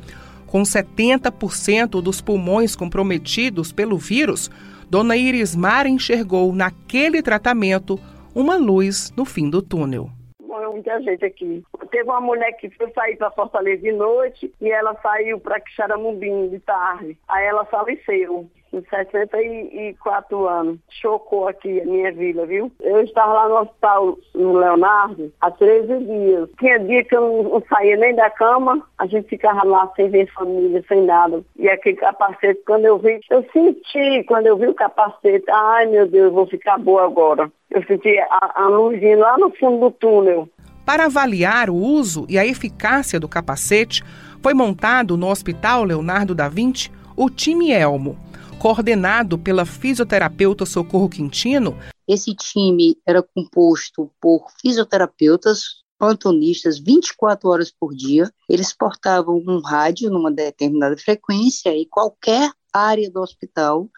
Com 0.49 0.63
70% 0.63 2.03
dos 2.03 2.21
pulmões 2.21 2.75
comprometidos 2.75 3.71
pelo 3.71 3.97
vírus, 3.99 4.51
Dona 4.89 5.17
Irismar 5.17 5.87
enxergou 5.87 6.53
naquele 6.53 7.23
tratamento 7.23 7.99
uma 8.35 8.57
luz 8.57 9.13
no 9.17 9.25
fim 9.25 9.51
do 9.51 9.61
túnel. 9.61 10.11
Muita 10.41 11.01
gente 11.01 11.25
aqui. 11.25 11.65
Teve 11.91 12.09
uma 12.09 12.21
mulher 12.21 12.53
que 12.53 12.69
foi 12.71 12.91
sair 12.93 13.17
para 13.17 13.31
Fortaleza 13.31 13.83
de 13.83 13.93
noite 13.93 14.53
e 14.61 14.71
ela 14.71 14.95
saiu 15.03 15.41
para 15.41 15.59
Quixaramubim 15.59 16.49
de 16.51 16.61
tarde. 16.61 17.17
Aí 17.27 17.47
ela 17.47 17.65
faleceu 17.65 18.49
com 18.71 18.83
64 18.83 20.49
anos. 20.49 20.79
Chocou 20.91 21.49
aqui 21.49 21.81
a 21.81 21.85
minha 21.85 22.13
vida, 22.13 22.47
viu? 22.47 22.71
Eu 22.81 23.03
estava 23.03 23.33
lá 23.33 23.49
no 23.49 23.61
hospital 23.61 24.19
no 24.35 24.53
Leonardo 24.55 25.33
há 25.41 25.51
13 25.51 26.05
dias. 26.05 26.49
Tinha 26.59 26.79
dia 26.81 27.05
que 27.05 27.17
eu 27.17 27.43
não, 27.43 27.63
saía 27.69 27.97
nem 27.97 28.15
da 28.15 28.31
cama, 28.31 28.83
a 28.99 29.07
gente 29.07 29.29
ficava 29.29 29.65
lá 29.65 29.91
sem 29.97 30.09
ver 30.11 30.31
família, 30.33 30.85
sem 30.89 31.03
nada. 31.03 31.43
E 31.57 31.69
aquele 31.69 31.97
capacete, 31.97 32.61
quando 32.67 32.85
eu 32.85 32.99
vi, 32.99 33.21
eu 33.31 33.45
senti, 33.53 34.25
quando 34.25 34.47
eu 34.47 34.57
vi 34.57 34.67
o 34.67 34.75
capacete, 34.75 35.51
ai 35.51 35.87
meu 35.87 36.07
Deus, 36.07 36.33
vou 36.33 36.47
ficar 36.47 36.79
boa 36.79 37.05
agora. 37.05 37.51
Eu 37.71 37.83
senti 37.85 38.19
a, 38.19 38.53
a 38.55 38.69
luzinha 38.69 39.19
lá 39.19 39.37
no 39.39 39.51
fundo 39.51 39.81
do 39.81 39.91
túnel. 39.91 40.49
Para 40.85 41.07
avaliar 41.07 41.69
o 41.69 41.75
uso 41.75 42.25
e 42.29 42.39
a 42.39 42.47
eficácia 42.47 43.19
do 43.19 43.29
capacete, 43.29 44.05
foi 44.41 44.55
montado 44.55 45.17
no 45.17 45.29
Hospital 45.29 45.83
Leonardo 45.83 46.33
da 46.33 46.49
Vinci 46.49 46.93
o 47.17 47.29
time 47.29 47.73
Elmo, 47.73 48.17
coordenado 48.59 49.39
pela 49.39 49.65
fisioterapeuta 49.65 50.67
Socorro 50.67 51.09
Quintino. 51.09 51.77
Esse 52.07 52.35
time 52.35 52.97
era 53.07 53.23
composto 53.23 54.11
por 54.21 54.47
fisioterapeutas, 54.61 55.85
plantonistas 55.99 56.79
24 56.79 57.49
horas 57.49 57.73
por 57.73 57.95
dia. 57.95 58.31
Eles 58.49 58.73
portavam 58.73 59.43
um 59.47 59.61
rádio 59.61 60.11
numa 60.11 60.31
determinada 60.31 60.97
frequência 60.97 61.77
e 61.77 61.87
qualquer 61.87 62.51
área 62.73 63.11
do 63.11 63.21
hospital 63.21 63.89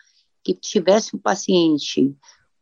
que 0.43 0.55
tivesse 0.55 1.17
um 1.17 1.19
paciente 1.19 2.15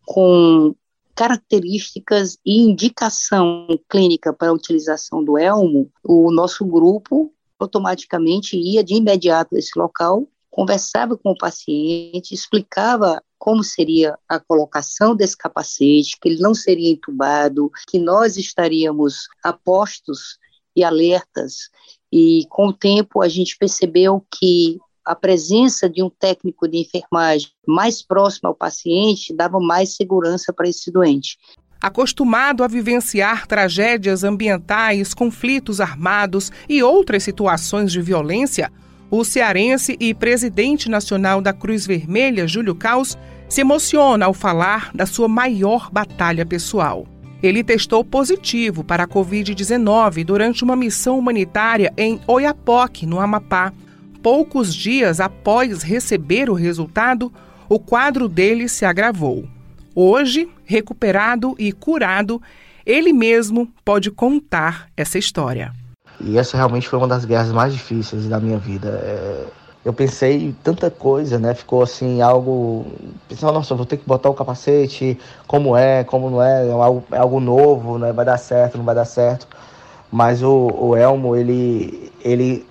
com 0.04 0.74
características 1.14 2.38
e 2.44 2.60
indicação 2.60 3.66
clínica 3.88 4.32
para 4.32 4.48
a 4.48 4.52
utilização 4.52 5.24
do 5.24 5.38
elmo, 5.38 5.90
o 6.04 6.30
nosso 6.30 6.64
grupo 6.64 7.32
automaticamente 7.58 8.56
ia 8.56 8.84
de 8.84 8.94
imediato 8.94 9.54
a 9.54 9.58
esse 9.58 9.78
local, 9.78 10.28
conversava 10.56 11.18
com 11.18 11.32
o 11.32 11.36
paciente, 11.36 12.32
explicava 12.32 13.22
como 13.38 13.62
seria 13.62 14.18
a 14.26 14.40
colocação 14.40 15.14
desse 15.14 15.36
capacete, 15.36 16.16
que 16.18 16.30
ele 16.30 16.40
não 16.40 16.54
seria 16.54 16.90
entubado, 16.90 17.70
que 17.86 17.98
nós 17.98 18.38
estaríamos 18.38 19.28
apostos 19.44 20.38
e 20.74 20.82
alertas. 20.82 21.68
E 22.10 22.46
com 22.48 22.68
o 22.68 22.72
tempo 22.72 23.20
a 23.20 23.28
gente 23.28 23.54
percebeu 23.58 24.24
que 24.34 24.78
a 25.04 25.14
presença 25.14 25.90
de 25.90 26.02
um 26.02 26.08
técnico 26.08 26.66
de 26.66 26.78
enfermagem 26.78 27.50
mais 27.68 28.00
próximo 28.02 28.48
ao 28.48 28.54
paciente 28.54 29.36
dava 29.36 29.60
mais 29.60 29.94
segurança 29.94 30.54
para 30.54 30.70
esse 30.70 30.90
doente. 30.90 31.36
Acostumado 31.82 32.64
a 32.64 32.66
vivenciar 32.66 33.46
tragédias 33.46 34.24
ambientais, 34.24 35.12
conflitos 35.12 35.82
armados 35.82 36.50
e 36.66 36.82
outras 36.82 37.22
situações 37.22 37.92
de 37.92 38.00
violência, 38.00 38.72
o 39.10 39.24
cearense 39.24 39.96
e 40.00 40.12
presidente 40.12 40.88
nacional 40.88 41.40
da 41.40 41.52
Cruz 41.52 41.86
Vermelha, 41.86 42.46
Júlio 42.46 42.74
Caos, 42.74 43.16
se 43.48 43.60
emociona 43.60 44.26
ao 44.26 44.34
falar 44.34 44.90
da 44.94 45.06
sua 45.06 45.28
maior 45.28 45.90
batalha 45.90 46.44
pessoal. 46.44 47.06
Ele 47.42 47.62
testou 47.62 48.04
positivo 48.04 48.82
para 48.82 49.04
a 49.04 49.08
Covid-19 49.08 50.24
durante 50.24 50.64
uma 50.64 50.74
missão 50.74 51.18
humanitária 51.18 51.92
em 51.96 52.20
Oiapoque, 52.26 53.06
no 53.06 53.20
Amapá. 53.20 53.72
Poucos 54.22 54.74
dias 54.74 55.20
após 55.20 55.82
receber 55.82 56.50
o 56.50 56.54
resultado, 56.54 57.32
o 57.68 57.78
quadro 57.78 58.28
dele 58.28 58.68
se 58.68 58.84
agravou. 58.84 59.46
Hoje, 59.94 60.48
recuperado 60.64 61.54
e 61.58 61.72
curado, 61.72 62.42
ele 62.84 63.12
mesmo 63.12 63.68
pode 63.84 64.10
contar 64.10 64.88
essa 64.96 65.18
história. 65.18 65.72
E 66.20 66.38
essa 66.38 66.56
realmente 66.56 66.88
foi 66.88 66.98
uma 66.98 67.08
das 67.08 67.24
guerras 67.24 67.52
mais 67.52 67.72
difíceis 67.72 68.28
da 68.28 68.40
minha 68.40 68.58
vida. 68.58 68.88
É... 68.88 69.46
Eu 69.84 69.92
pensei 69.92 70.52
tanta 70.64 70.90
coisa, 70.90 71.38
né? 71.38 71.54
Ficou 71.54 71.82
assim, 71.82 72.20
algo. 72.20 72.86
Pensei, 73.28 73.48
nossa, 73.48 73.74
vou 73.74 73.86
ter 73.86 73.98
que 73.98 74.06
botar 74.06 74.28
o 74.28 74.34
capacete, 74.34 75.16
como 75.46 75.76
é, 75.76 76.02
como 76.02 76.28
não 76.28 76.42
é, 76.42 76.66
é 76.66 76.72
algo, 76.72 77.04
é 77.12 77.18
algo 77.18 77.38
novo, 77.38 77.96
né? 77.96 78.12
Vai 78.12 78.24
dar 78.24 78.36
certo, 78.36 78.78
não 78.78 78.84
vai 78.84 78.96
dar 78.96 79.04
certo. 79.04 79.46
Mas 80.10 80.42
o, 80.42 80.68
o 80.72 80.96
Elmo, 80.96 81.36
ele, 81.36 82.12
ele 82.24 82.66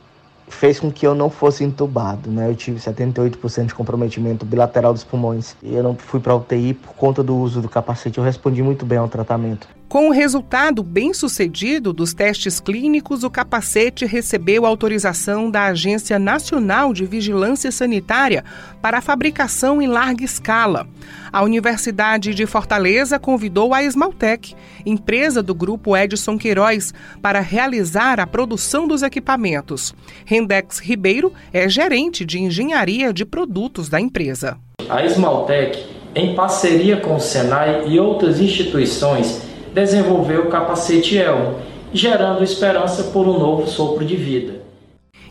fez 0.48 0.80
com 0.80 0.92
que 0.92 1.06
eu 1.06 1.16
não 1.16 1.30
fosse 1.30 1.64
entubado, 1.64 2.30
né? 2.30 2.50
Eu 2.50 2.56
tive 2.56 2.80
78% 2.80 3.68
de 3.68 3.76
comprometimento 3.76 4.46
bilateral 4.46 4.94
dos 4.94 5.04
pulmões 5.04 5.56
e 5.64 5.74
eu 5.74 5.84
não 5.84 5.96
fui 5.96 6.20
para 6.20 6.36
UTI 6.36 6.74
por 6.74 6.94
conta 6.96 7.24
do 7.24 7.36
uso 7.38 7.62
do 7.62 7.70
capacete. 7.70 8.18
Eu 8.18 8.24
respondi 8.24 8.62
muito 8.62 8.86
bem 8.86 8.98
ao 8.98 9.08
tratamento. 9.08 9.68
Com 9.88 10.10
o 10.10 10.12
resultado 10.12 10.82
bem 10.82 11.14
sucedido 11.14 11.94
dos 11.94 12.12
testes 12.12 12.60
clínicos, 12.60 13.24
o 13.24 13.30
capacete 13.30 14.04
recebeu 14.04 14.66
autorização 14.66 15.50
da 15.50 15.66
Agência 15.66 16.18
Nacional 16.18 16.92
de 16.92 17.06
Vigilância 17.06 17.72
Sanitária 17.72 18.44
para 18.82 18.98
a 18.98 19.02
fabricação 19.02 19.80
em 19.80 19.88
larga 19.88 20.26
escala. 20.26 20.88
A 21.32 21.44
Universidade 21.44 22.34
de 22.34 22.46
Fortaleza 22.48 23.20
convidou 23.20 23.76
a 23.76 23.84
Esmaltec, 23.84 24.56
empresa 24.86 25.44
do 25.44 25.54
grupo 25.54 25.96
Edson 25.96 26.38
Queiroz, 26.38 26.92
para 27.22 27.40
realizar 27.40 28.20
a 28.20 28.26
produção 28.28 28.88
dos 28.88 29.04
equipamentos. 29.04 29.94
Rendex 30.26 30.80
Ribeiro 30.80 31.32
é 31.54 31.70
gerente 31.70 32.26
de 32.26 32.40
engenharia 32.40 33.14
de 33.14 33.24
produtos 33.24 33.88
da 33.88 34.02
empresa. 34.02 34.58
A 34.90 35.06
Esmaltec, 35.06 35.86
em 36.16 36.34
parceria 36.34 36.98
com 36.98 37.16
o 37.16 37.20
Senai 37.20 37.88
e 37.88 38.00
outras 38.00 38.40
instituições, 38.40 39.55
desenvolveu 39.76 40.44
o 40.44 40.50
capacete 40.50 41.18
Elmo, 41.18 41.60
gerando 41.94 42.46
esperança 42.46 43.04
por 43.04 43.28
um 43.28 43.38
novo 43.38 43.68
sopro 43.68 44.06
de 44.06 44.16
vida. 44.16 44.64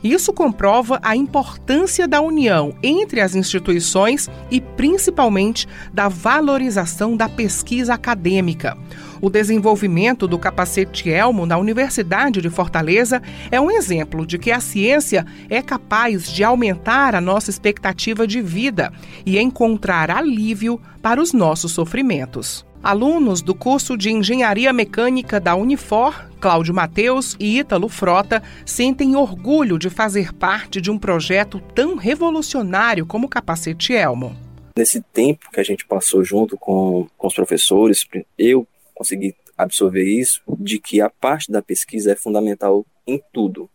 Isso 0.02 0.34
comprova 0.34 1.00
a 1.02 1.16
importância 1.16 2.06
da 2.06 2.20
união 2.20 2.74
entre 2.82 3.22
as 3.22 3.34
instituições 3.34 4.28
e, 4.50 4.60
principalmente, 4.60 5.66
da 5.94 6.08
valorização 6.08 7.16
da 7.16 7.26
pesquisa 7.26 7.94
acadêmica. 7.94 8.76
O 9.22 9.30
desenvolvimento 9.30 10.28
do 10.28 10.38
capacete 10.38 11.08
Elmo 11.08 11.46
na 11.46 11.56
Universidade 11.56 12.42
de 12.42 12.50
Fortaleza 12.50 13.22
é 13.50 13.58
um 13.58 13.70
exemplo 13.70 14.26
de 14.26 14.36
que 14.36 14.52
a 14.52 14.60
ciência 14.60 15.24
é 15.48 15.62
capaz 15.62 16.30
de 16.30 16.44
aumentar 16.44 17.14
a 17.14 17.20
nossa 17.20 17.48
expectativa 17.48 18.26
de 18.26 18.42
vida 18.42 18.92
e 19.24 19.38
encontrar 19.38 20.10
alívio 20.10 20.78
para 21.00 21.18
os 21.18 21.32
nossos 21.32 21.72
sofrimentos. 21.72 22.62
Alunos 22.84 23.40
do 23.40 23.54
curso 23.54 23.96
de 23.96 24.10
Engenharia 24.10 24.70
Mecânica 24.70 25.40
da 25.40 25.56
Unifor, 25.56 26.28
Cláudio 26.38 26.74
Mateus 26.74 27.34
e 27.40 27.58
Ítalo 27.58 27.88
Frota, 27.88 28.42
sentem 28.66 29.16
orgulho 29.16 29.78
de 29.78 29.88
fazer 29.88 30.34
parte 30.34 30.82
de 30.82 30.90
um 30.90 30.98
projeto 30.98 31.62
tão 31.74 31.96
revolucionário 31.96 33.06
como 33.06 33.24
o 33.24 33.28
Capacete 33.30 33.94
Elmo. 33.94 34.36
Nesse 34.76 35.00
tempo 35.00 35.50
que 35.50 35.58
a 35.58 35.64
gente 35.64 35.86
passou 35.86 36.22
junto 36.22 36.58
com, 36.58 37.08
com 37.16 37.26
os 37.26 37.34
professores, 37.34 38.06
eu 38.36 38.68
consegui 38.94 39.34
absorver 39.56 40.04
isso, 40.04 40.42
de 40.58 40.78
que 40.78 41.00
a 41.00 41.08
parte 41.08 41.50
da 41.50 41.62
pesquisa 41.62 42.12
é 42.12 42.14
fundamental 42.14 42.84
em 43.06 43.18
tudo 43.32 43.70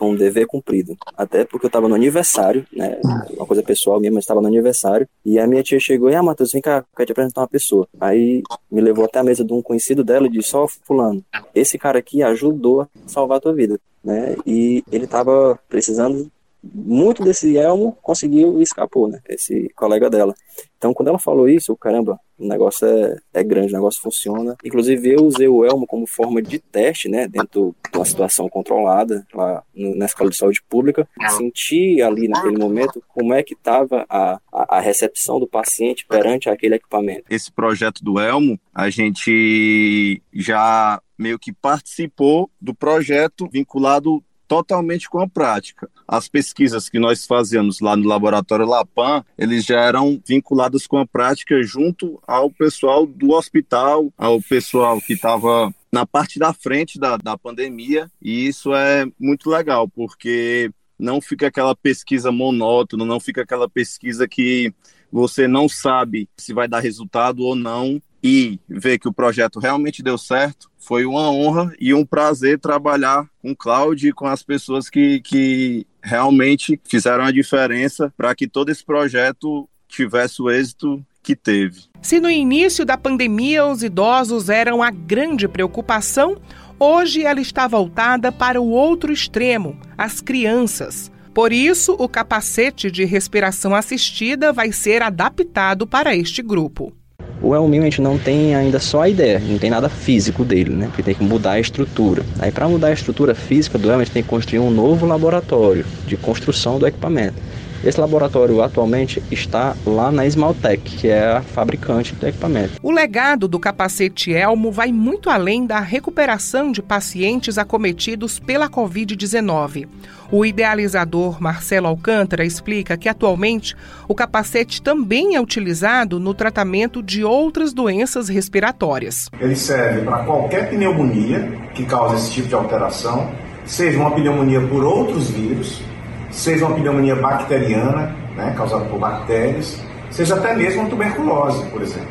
um 0.00 0.14
dever 0.14 0.46
cumprido. 0.46 0.96
Até 1.16 1.44
porque 1.44 1.66
eu 1.66 1.68
estava 1.68 1.88
no 1.88 1.94
aniversário, 1.94 2.66
né? 2.72 3.00
Uma 3.36 3.46
coisa 3.46 3.62
pessoal 3.62 4.00
minha, 4.00 4.12
mas 4.12 4.24
estava 4.24 4.40
no 4.40 4.46
aniversário. 4.46 5.08
E 5.24 5.38
a 5.38 5.46
minha 5.46 5.62
tia 5.62 5.78
chegou 5.78 6.10
e, 6.10 6.14
ah, 6.14 6.22
Matheus, 6.22 6.52
vem 6.52 6.62
cá, 6.62 6.84
quero 6.96 7.06
te 7.06 7.12
apresentar 7.12 7.42
uma 7.42 7.48
pessoa. 7.48 7.88
Aí 8.00 8.42
me 8.70 8.80
levou 8.80 9.04
até 9.04 9.18
a 9.18 9.24
mesa 9.24 9.44
de 9.44 9.52
um 9.52 9.62
conhecido 9.62 10.02
dela 10.02 10.26
e 10.26 10.30
disse, 10.30 10.56
ó, 10.56 10.64
oh, 10.64 10.68
fulano, 10.68 11.24
esse 11.54 11.78
cara 11.78 11.98
aqui 11.98 12.22
ajudou 12.22 12.82
a 12.82 12.88
salvar 13.06 13.38
a 13.38 13.40
tua 13.40 13.54
vida, 13.54 13.78
né? 14.02 14.36
E 14.46 14.82
ele 14.90 15.04
estava 15.04 15.58
precisando 15.68 16.30
muito 16.62 17.22
desse 17.22 17.56
elmo 17.56 17.96
conseguiu 18.02 18.58
e 18.58 18.62
escapou, 18.62 19.08
né? 19.08 19.20
Esse 19.28 19.70
colega 19.74 20.10
dela. 20.10 20.34
Então, 20.76 20.94
quando 20.94 21.08
ela 21.08 21.18
falou 21.18 21.48
isso, 21.48 21.76
caramba, 21.76 22.18
o 22.38 22.46
negócio 22.46 22.86
é, 22.86 23.16
é 23.34 23.44
grande, 23.44 23.72
o 23.72 23.76
negócio 23.76 24.00
funciona. 24.00 24.56
Inclusive, 24.64 25.12
eu 25.12 25.24
usei 25.24 25.46
o 25.46 25.64
elmo 25.64 25.86
como 25.86 26.06
forma 26.06 26.40
de 26.40 26.58
teste, 26.58 27.08
né? 27.08 27.28
Dentro 27.28 27.74
de 27.90 27.98
uma 27.98 28.04
situação 28.04 28.48
controlada, 28.48 29.26
lá 29.34 29.62
na 29.74 30.06
escola 30.06 30.30
de 30.30 30.36
saúde 30.36 30.62
pública. 30.68 31.06
Senti 31.36 32.00
ali 32.00 32.28
naquele 32.28 32.56
momento 32.56 33.02
como 33.08 33.34
é 33.34 33.42
que 33.42 33.52
estava 33.52 34.06
a, 34.08 34.40
a, 34.52 34.78
a 34.78 34.80
recepção 34.80 35.38
do 35.38 35.46
paciente 35.46 36.06
perante 36.06 36.48
aquele 36.48 36.76
equipamento. 36.76 37.24
Esse 37.28 37.52
projeto 37.52 38.02
do 38.02 38.18
elmo, 38.18 38.58
a 38.74 38.88
gente 38.88 40.22
já 40.32 41.00
meio 41.18 41.38
que 41.38 41.52
participou 41.52 42.50
do 42.58 42.74
projeto 42.74 43.46
vinculado 43.52 44.24
totalmente 44.50 45.08
com 45.08 45.20
a 45.20 45.28
prática. 45.28 45.88
As 46.08 46.26
pesquisas 46.26 46.88
que 46.88 46.98
nós 46.98 47.24
fazíamos 47.24 47.78
lá 47.78 47.96
no 47.96 48.08
laboratório 48.08 48.66
Lapan, 48.66 49.24
eles 49.38 49.64
já 49.64 49.78
eram 49.78 50.20
vinculados 50.26 50.88
com 50.88 50.98
a 50.98 51.06
prática 51.06 51.62
junto 51.62 52.20
ao 52.26 52.50
pessoal 52.50 53.06
do 53.06 53.30
hospital, 53.30 54.12
ao 54.18 54.42
pessoal 54.42 55.00
que 55.00 55.12
estava 55.12 55.72
na 55.92 56.04
parte 56.04 56.36
da 56.36 56.52
frente 56.52 56.98
da, 56.98 57.16
da 57.16 57.38
pandemia, 57.38 58.10
e 58.20 58.48
isso 58.48 58.74
é 58.74 59.06
muito 59.20 59.48
legal, 59.48 59.88
porque 59.88 60.68
não 60.98 61.20
fica 61.20 61.46
aquela 61.46 61.76
pesquisa 61.76 62.32
monótona, 62.32 63.04
não 63.04 63.20
fica 63.20 63.42
aquela 63.42 63.70
pesquisa 63.70 64.26
que 64.26 64.74
você 65.12 65.46
não 65.46 65.68
sabe 65.68 66.28
se 66.36 66.52
vai 66.52 66.66
dar 66.66 66.80
resultado 66.80 67.44
ou 67.44 67.54
não, 67.54 68.02
e 68.22 68.58
ver 68.68 68.98
que 68.98 69.08
o 69.08 69.12
projeto 69.12 69.58
realmente 69.58 70.02
deu 70.02 70.18
certo, 70.18 70.70
foi 70.78 71.04
uma 71.04 71.30
honra 71.30 71.72
e 71.80 71.94
um 71.94 72.04
prazer 72.04 72.58
trabalhar 72.58 73.28
com 73.40 73.52
o 73.52 73.56
Cláudio 73.56 74.10
e 74.10 74.12
com 74.12 74.26
as 74.26 74.42
pessoas 74.42 74.90
que, 74.90 75.20
que 75.20 75.86
realmente 76.02 76.80
fizeram 76.84 77.24
a 77.24 77.30
diferença 77.30 78.12
para 78.16 78.34
que 78.34 78.46
todo 78.46 78.70
esse 78.70 78.84
projeto 78.84 79.68
tivesse 79.88 80.40
o 80.40 80.50
êxito 80.50 81.04
que 81.22 81.36
teve. 81.36 81.84
Se 82.00 82.20
no 82.20 82.30
início 82.30 82.84
da 82.84 82.96
pandemia 82.96 83.66
os 83.66 83.82
idosos 83.82 84.48
eram 84.48 84.82
a 84.82 84.90
grande 84.90 85.46
preocupação, 85.46 86.40
hoje 86.78 87.24
ela 87.24 87.40
está 87.40 87.68
voltada 87.68 88.32
para 88.32 88.60
o 88.60 88.70
outro 88.70 89.12
extremo, 89.12 89.78
as 89.98 90.20
crianças. 90.20 91.10
Por 91.34 91.52
isso, 91.52 91.94
o 91.98 92.08
capacete 92.08 92.90
de 92.90 93.04
respiração 93.04 93.74
assistida 93.74 94.52
vai 94.52 94.72
ser 94.72 95.02
adaptado 95.02 95.86
para 95.86 96.16
este 96.16 96.42
grupo. 96.42 96.92
O 97.42 97.54
Elminho 97.54 97.82
a 97.82 97.86
gente 97.86 98.02
não 98.02 98.18
tem 98.18 98.54
ainda 98.54 98.78
só 98.78 99.02
a 99.02 99.08
ideia, 99.08 99.40
não 99.40 99.58
tem 99.58 99.70
nada 99.70 99.88
físico 99.88 100.44
dele, 100.44 100.74
né? 100.74 100.86
Porque 100.86 101.02
tem 101.02 101.14
que 101.14 101.22
mudar 101.22 101.52
a 101.52 101.60
estrutura. 101.60 102.22
Aí 102.38 102.52
para 102.52 102.68
mudar 102.68 102.88
a 102.88 102.92
estrutura 102.92 103.34
física 103.34 103.78
do 103.78 103.88
Elmo, 103.88 104.02
a 104.02 104.04
gente 104.04 104.12
tem 104.12 104.22
que 104.22 104.28
construir 104.28 104.58
um 104.58 104.70
novo 104.70 105.06
laboratório 105.06 105.86
de 106.06 106.16
construção 106.18 106.78
do 106.78 106.86
equipamento. 106.86 107.36
Esse 107.82 107.98
laboratório 107.98 108.62
atualmente 108.62 109.22
está 109.30 109.74
lá 109.86 110.12
na 110.12 110.26
Esmaltec, 110.26 110.82
que 110.82 111.08
é 111.08 111.36
a 111.36 111.40
fabricante 111.40 112.14
do 112.14 112.28
equipamento. 112.28 112.74
O 112.82 112.90
legado 112.90 113.48
do 113.48 113.58
capacete 113.58 114.32
Elmo 114.32 114.70
vai 114.70 114.92
muito 114.92 115.30
além 115.30 115.64
da 115.66 115.80
recuperação 115.80 116.70
de 116.70 116.82
pacientes 116.82 117.56
acometidos 117.56 118.38
pela 118.38 118.68
Covid-19. 118.68 119.88
O 120.30 120.44
idealizador 120.44 121.42
Marcelo 121.42 121.88
Alcântara 121.88 122.44
explica 122.44 122.98
que 122.98 123.08
atualmente 123.08 123.74
o 124.06 124.14
capacete 124.14 124.82
também 124.82 125.34
é 125.34 125.40
utilizado 125.40 126.20
no 126.20 126.34
tratamento 126.34 127.02
de 127.02 127.24
outras 127.24 127.72
doenças 127.72 128.28
respiratórias. 128.28 129.28
Ele 129.40 129.56
serve 129.56 130.02
para 130.02 130.24
qualquer 130.24 130.68
pneumonia 130.68 131.50
que 131.74 131.84
cause 131.86 132.16
esse 132.16 132.30
tipo 132.30 132.48
de 132.48 132.54
alteração, 132.54 133.30
seja 133.64 133.98
uma 133.98 134.10
pneumonia 134.10 134.60
por 134.60 134.84
outros 134.84 135.30
vírus, 135.30 135.82
seja 136.30 136.66
uma 136.66 136.76
pneumonia 136.76 137.16
bacteriana, 137.16 138.14
né, 138.36 138.54
causada 138.56 138.84
por 138.84 138.98
bactérias, 138.98 139.80
seja 140.10 140.36
até 140.36 140.54
mesmo 140.54 140.82
uma 140.82 140.90
tuberculose, 140.90 141.64
por 141.66 141.82
exemplo. 141.82 142.08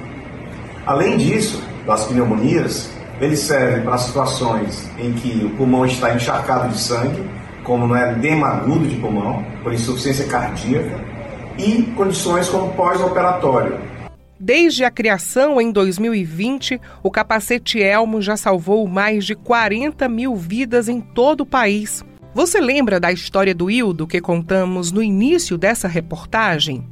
Além 0.85 1.17
disso, 1.17 1.61
das 1.85 2.05
pneumonias, 2.05 2.89
ele 3.21 3.35
serve 3.35 3.81
para 3.81 3.97
situações 3.97 4.89
em 4.97 5.11
que 5.13 5.45
o 5.45 5.49
pulmão 5.51 5.85
está 5.85 6.13
encharcado 6.13 6.69
de 6.69 6.79
sangue, 6.79 7.23
como 7.63 7.85
no 7.85 7.95
edema 7.95 8.47
agudo 8.47 8.87
de 8.87 8.95
pulmão, 8.95 9.43
por 9.61 9.73
insuficiência 9.73 10.25
cardíaca, 10.27 10.99
e 11.57 11.83
condições 11.95 12.47
como 12.47 12.73
pós-operatório. 12.73 13.77
Desde 14.39 14.85
a 14.85 14.89
criação 14.89 15.59
em 15.59 15.69
2020, 15.69 16.79
o 17.03 17.11
capacete 17.11 17.81
Elmo 17.81 18.21
já 18.21 18.37
salvou 18.37 18.87
mais 18.87 19.25
de 19.25 19.35
40 19.35 20.07
mil 20.07 20.33
vidas 20.33 20.87
em 20.87 21.01
todo 21.01 21.41
o 21.41 21.45
país. 21.45 22.05
Você 22.39 22.61
lembra 22.61 23.01
da 23.01 23.11
história 23.11 23.53
do 23.53 23.69
Hildo 23.69 24.07
que 24.07 24.21
contamos 24.21 24.93
no 24.93 25.03
início 25.03 25.57
dessa 25.57 25.89
reportagem? 25.89 26.87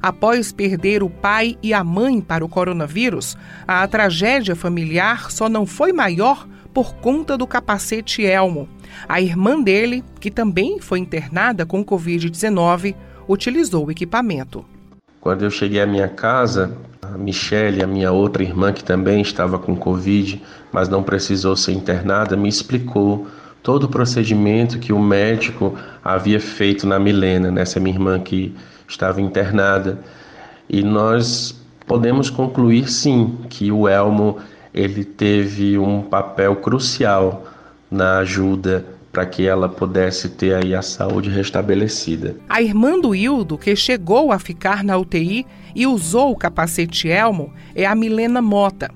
Após 0.00 0.52
perder 0.52 1.02
o 1.02 1.10
pai 1.10 1.58
e 1.62 1.74
a 1.74 1.84
mãe 1.84 2.18
para 2.18 2.42
o 2.42 2.48
coronavírus, 2.48 3.36
a 3.68 3.86
tragédia 3.86 4.56
familiar 4.56 5.30
só 5.30 5.50
não 5.50 5.66
foi 5.66 5.92
maior 5.92 6.48
por 6.72 6.94
conta 6.94 7.36
do 7.36 7.46
capacete 7.46 8.24
Elmo. 8.24 8.66
A 9.06 9.20
irmã 9.20 9.60
dele, 9.60 10.02
que 10.18 10.30
também 10.30 10.80
foi 10.80 10.98
internada 10.98 11.66
com 11.66 11.84
Covid-19, 11.84 12.94
utilizou 13.28 13.88
o 13.88 13.90
equipamento. 13.90 14.64
Quando 15.20 15.44
eu 15.44 15.50
cheguei 15.50 15.82
à 15.82 15.86
minha 15.86 16.08
casa, 16.08 16.74
a 17.02 17.18
Michelle, 17.18 17.82
a 17.82 17.86
minha 17.86 18.12
outra 18.12 18.42
irmã, 18.42 18.72
que 18.72 18.82
também 18.82 19.20
estava 19.20 19.58
com 19.58 19.76
Covid, 19.76 20.42
mas 20.72 20.88
não 20.88 21.02
precisou 21.02 21.54
ser 21.54 21.72
internada, 21.72 22.34
me 22.34 22.48
explicou 22.48 23.26
todo 23.66 23.82
o 23.82 23.88
procedimento 23.88 24.78
que 24.78 24.92
o 24.92 24.98
médico 25.00 25.74
havia 26.04 26.38
feito 26.38 26.86
na 26.86 27.00
Milena, 27.00 27.50
nessa 27.50 27.80
minha 27.80 27.96
irmã 27.96 28.20
que 28.20 28.54
estava 28.86 29.20
internada. 29.20 29.98
E 30.70 30.84
nós 30.84 31.60
podemos 31.84 32.30
concluir 32.30 32.88
sim 32.88 33.36
que 33.50 33.72
o 33.72 33.88
Elmo 33.88 34.38
ele 34.72 35.04
teve 35.04 35.76
um 35.76 36.00
papel 36.00 36.54
crucial 36.54 37.44
na 37.90 38.18
ajuda 38.18 38.86
para 39.16 39.24
que 39.24 39.46
ela 39.46 39.66
pudesse 39.66 40.28
ter 40.28 40.54
aí 40.56 40.74
a 40.74 40.82
saúde 40.82 41.30
restabelecida. 41.30 42.36
A 42.50 42.60
irmã 42.60 43.00
do 43.00 43.14
Hildo, 43.14 43.56
que 43.56 43.74
chegou 43.74 44.30
a 44.30 44.38
ficar 44.38 44.84
na 44.84 44.98
UTI 44.98 45.46
e 45.74 45.86
usou 45.86 46.32
o 46.32 46.36
capacete 46.36 47.08
Elmo, 47.08 47.50
é 47.74 47.86
a 47.86 47.94
Milena 47.94 48.42
Mota. 48.42 48.90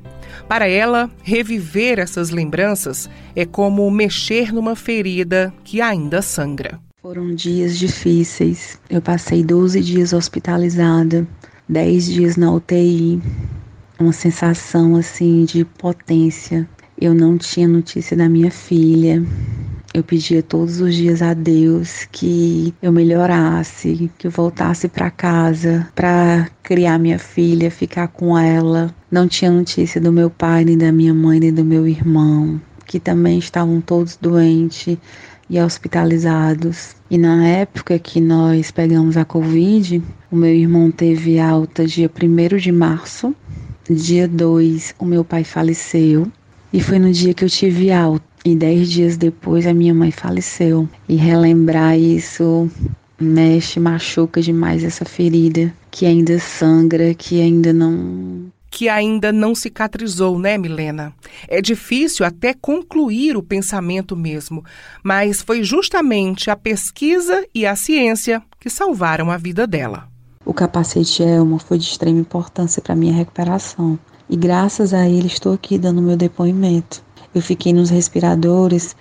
Para 0.46 0.68
ela, 0.68 1.10
reviver 1.22 1.98
essas 1.98 2.28
lembranças 2.28 3.08
é 3.34 3.46
como 3.46 3.90
mexer 3.90 4.52
numa 4.52 4.76
ferida 4.76 5.54
que 5.64 5.80
ainda 5.80 6.20
sangra. 6.20 6.78
Foram 7.00 7.34
dias 7.34 7.78
difíceis. 7.78 8.78
Eu 8.90 9.00
passei 9.00 9.42
12 9.42 9.80
dias 9.80 10.12
hospitalizada, 10.12 11.26
10 11.66 12.04
dias 12.04 12.36
na 12.36 12.52
UTI, 12.52 13.22
uma 13.98 14.12
sensação 14.12 14.96
assim 14.96 15.46
de 15.46 15.64
potência. 15.64 16.68
Eu 17.00 17.14
não 17.14 17.38
tinha 17.38 17.66
notícia 17.66 18.14
da 18.14 18.28
minha 18.28 18.50
filha. 18.50 19.24
Eu 19.92 20.04
pedia 20.04 20.42
todos 20.42 20.80
os 20.80 20.94
dias 20.94 21.20
a 21.20 21.34
Deus 21.34 22.06
que 22.12 22.72
eu 22.80 22.92
melhorasse, 22.92 24.10
que 24.16 24.26
eu 24.26 24.30
voltasse 24.30 24.88
para 24.88 25.10
casa 25.10 25.88
para 25.94 26.48
criar 26.62 26.98
minha 26.98 27.18
filha, 27.18 27.70
ficar 27.70 28.08
com 28.08 28.38
ela. 28.38 28.94
Não 29.10 29.26
tinha 29.26 29.50
notícia 29.50 30.00
do 30.00 30.12
meu 30.12 30.30
pai, 30.30 30.64
nem 30.64 30.78
da 30.78 30.92
minha 30.92 31.12
mãe, 31.12 31.40
nem 31.40 31.52
do 31.52 31.64
meu 31.64 31.88
irmão, 31.88 32.60
que 32.86 33.00
também 33.00 33.38
estavam 33.38 33.80
todos 33.80 34.16
doentes 34.16 34.96
e 35.48 35.60
hospitalizados. 35.60 36.94
E 37.10 37.18
na 37.18 37.46
época 37.46 37.98
que 37.98 38.20
nós 38.20 38.70
pegamos 38.70 39.16
a 39.16 39.24
Covid, 39.24 40.00
o 40.30 40.36
meu 40.36 40.54
irmão 40.54 40.90
teve 40.90 41.40
alta 41.40 41.84
dia 41.84 42.08
1 42.08 42.56
de 42.58 42.70
março 42.70 43.34
Dia 43.92 44.28
2, 44.28 44.94
o 45.00 45.04
meu 45.04 45.24
pai 45.24 45.42
faleceu 45.42 46.30
e 46.72 46.80
foi 46.80 47.00
no 47.00 47.10
dia 47.10 47.34
que 47.34 47.44
eu 47.44 47.48
tive 47.48 47.90
alta. 47.90 48.29
E 48.44 48.54
dez 48.54 48.90
dias 48.90 49.16
depois 49.16 49.66
a 49.66 49.74
minha 49.74 49.94
mãe 49.94 50.10
faleceu. 50.10 50.88
E 51.08 51.16
relembrar 51.16 51.98
isso 51.98 52.70
mexe, 53.20 53.78
machuca 53.78 54.40
demais 54.40 54.82
essa 54.82 55.04
ferida 55.04 55.72
que 55.90 56.06
ainda 56.06 56.38
sangra, 56.38 57.14
que 57.14 57.40
ainda 57.40 57.72
não 57.72 58.50
que 58.70 58.88
ainda 58.88 59.32
não 59.32 59.52
cicatrizou, 59.52 60.38
né, 60.38 60.56
Milena? 60.56 61.12
É 61.48 61.60
difícil 61.60 62.24
até 62.24 62.54
concluir 62.54 63.36
o 63.36 63.42
pensamento 63.42 64.16
mesmo, 64.16 64.64
mas 65.02 65.42
foi 65.42 65.64
justamente 65.64 66.50
a 66.50 66.56
pesquisa 66.56 67.44
e 67.52 67.66
a 67.66 67.74
ciência 67.74 68.40
que 68.60 68.70
salvaram 68.70 69.28
a 69.28 69.36
vida 69.36 69.66
dela. 69.66 70.08
O 70.44 70.54
capacete 70.54 71.20
Elmo 71.22 71.58
foi 71.58 71.78
de 71.78 71.84
extrema 71.84 72.20
importância 72.20 72.80
para 72.80 72.94
minha 72.94 73.12
recuperação 73.12 73.98
e 74.28 74.36
graças 74.36 74.94
a 74.94 75.08
ele 75.08 75.26
estou 75.26 75.52
aqui 75.52 75.76
dando 75.76 76.00
meu 76.00 76.16
depoimento. 76.16 77.02
Eu 77.34 77.40
fiquei 77.40 77.72
nos 77.72 77.90
respiradores 77.90 78.96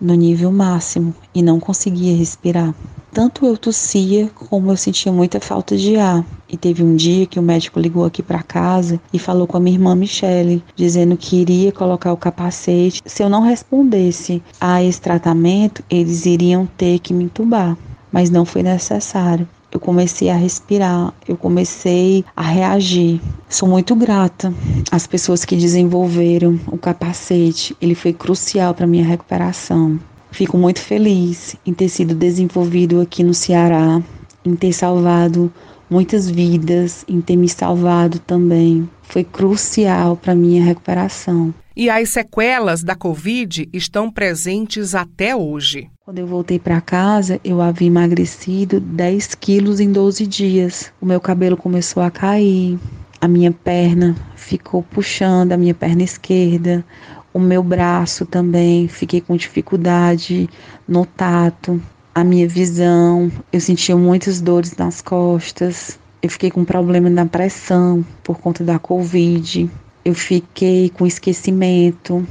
no 0.00 0.14
nível 0.14 0.50
máximo 0.50 1.14
e 1.34 1.42
não 1.42 1.60
conseguia 1.60 2.16
respirar. 2.16 2.74
Tanto 3.12 3.46
eu 3.46 3.56
tossia 3.56 4.28
como 4.34 4.72
eu 4.72 4.76
sentia 4.76 5.12
muita 5.12 5.38
falta 5.38 5.76
de 5.76 5.96
ar. 5.96 6.24
E 6.48 6.56
teve 6.56 6.82
um 6.82 6.96
dia 6.96 7.26
que 7.26 7.38
o 7.38 7.42
médico 7.42 7.78
ligou 7.78 8.04
aqui 8.04 8.22
para 8.22 8.42
casa 8.42 9.00
e 9.12 9.18
falou 9.18 9.46
com 9.46 9.56
a 9.56 9.60
minha 9.60 9.76
irmã 9.76 9.94
Michele, 9.94 10.64
dizendo 10.74 11.16
que 11.16 11.36
iria 11.36 11.70
colocar 11.72 12.12
o 12.12 12.16
capacete. 12.16 13.02
Se 13.04 13.22
eu 13.22 13.28
não 13.28 13.42
respondesse 13.42 14.42
a 14.60 14.82
esse 14.82 15.00
tratamento, 15.00 15.82
eles 15.88 16.26
iriam 16.26 16.66
ter 16.76 16.98
que 16.98 17.14
me 17.14 17.24
entubar. 17.24 17.76
Mas 18.10 18.30
não 18.30 18.44
foi 18.44 18.62
necessário 18.62 19.48
eu 19.74 19.80
comecei 19.80 20.30
a 20.30 20.36
respirar, 20.36 21.12
eu 21.26 21.36
comecei 21.36 22.24
a 22.36 22.42
reagir. 22.42 23.20
Sou 23.48 23.68
muito 23.68 23.96
grata 23.96 24.54
às 24.88 25.04
pessoas 25.04 25.44
que 25.44 25.56
desenvolveram 25.56 26.58
o 26.68 26.78
capacete, 26.78 27.76
ele 27.82 27.96
foi 27.96 28.12
crucial 28.12 28.72
para 28.72 28.86
minha 28.86 29.04
recuperação. 29.04 29.98
Fico 30.30 30.56
muito 30.56 30.80
feliz 30.80 31.56
em 31.66 31.74
ter 31.74 31.88
sido 31.88 32.14
desenvolvido 32.14 33.00
aqui 33.00 33.24
no 33.24 33.34
Ceará, 33.34 34.00
em 34.44 34.54
ter 34.54 34.72
salvado 34.72 35.52
muitas 35.90 36.30
vidas, 36.30 37.04
em 37.08 37.20
ter 37.20 37.36
me 37.36 37.48
salvado 37.48 38.20
também. 38.20 38.88
Foi 39.02 39.24
crucial 39.24 40.16
para 40.16 40.34
minha 40.36 40.62
recuperação. 40.64 41.52
E 41.76 41.90
as 41.90 42.10
sequelas 42.10 42.84
da 42.84 42.94
Covid 42.94 43.68
estão 43.72 44.08
presentes 44.08 44.94
até 44.94 45.34
hoje. 45.34 45.90
Quando 46.04 46.20
eu 46.20 46.26
voltei 46.26 46.56
para 46.56 46.80
casa, 46.80 47.40
eu 47.42 47.60
havia 47.60 47.88
emagrecido 47.88 48.78
10 48.78 49.34
quilos 49.34 49.80
em 49.80 49.90
12 49.90 50.24
dias. 50.24 50.92
O 51.00 51.06
meu 51.06 51.20
cabelo 51.20 51.56
começou 51.56 52.00
a 52.00 52.12
cair, 52.12 52.78
a 53.20 53.26
minha 53.26 53.50
perna 53.50 54.14
ficou 54.36 54.84
puxando, 54.84 55.50
a 55.50 55.56
minha 55.56 55.74
perna 55.74 56.04
esquerda, 56.04 56.84
o 57.32 57.40
meu 57.40 57.60
braço 57.60 58.24
também, 58.24 58.86
fiquei 58.86 59.20
com 59.20 59.36
dificuldade 59.36 60.48
no 60.86 61.04
tato, 61.04 61.82
a 62.14 62.22
minha 62.22 62.46
visão, 62.46 63.32
eu 63.52 63.60
sentia 63.60 63.96
muitas 63.96 64.40
dores 64.40 64.76
nas 64.76 65.02
costas, 65.02 65.98
eu 66.22 66.30
fiquei 66.30 66.52
com 66.52 66.64
problema 66.64 67.10
na 67.10 67.26
pressão 67.26 68.06
por 68.22 68.38
conta 68.38 68.62
da 68.62 68.78
Covid 68.78 69.68
eu 70.04 70.14
fiquei 70.14 70.90
com 70.90 71.06
esquecimento, 71.06 72.26